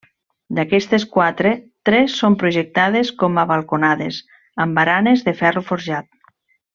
D'aquestes 0.59 1.03
quatre, 1.17 1.49
tres 1.89 2.15
són 2.23 2.37
projectades 2.45 3.11
com 3.21 3.37
a 3.43 3.45
balconades 3.55 4.17
amb 4.65 4.81
baranes 4.81 5.23
de 5.29 5.35
ferro 5.45 5.63
forjat. 5.73 6.09